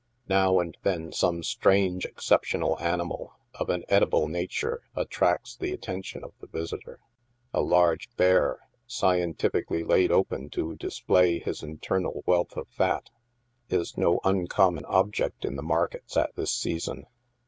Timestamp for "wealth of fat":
12.25-13.11